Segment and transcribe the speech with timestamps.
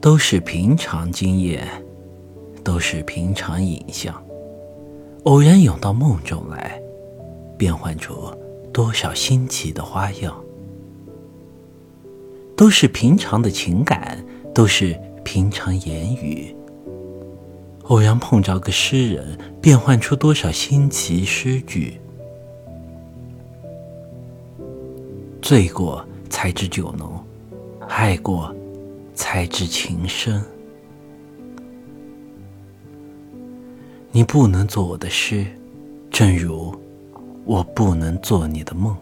[0.00, 1.66] 都是平常经验，
[2.62, 4.14] 都是平常影像，
[5.24, 6.80] 偶然涌到梦中来，
[7.56, 8.32] 变换出
[8.72, 10.34] 多少新奇的花样。
[12.56, 14.24] 都是平常的情感，
[14.54, 16.54] 都是平常言语。
[17.84, 22.00] 偶然碰着个诗人，变换出多少新奇诗句。
[25.40, 27.18] 醉过才知酒浓，
[27.88, 28.54] 爱过。
[29.18, 30.40] 才知情深。
[34.12, 35.44] 你不能做我的诗，
[36.08, 36.72] 正如
[37.44, 38.96] 我不能做你的梦。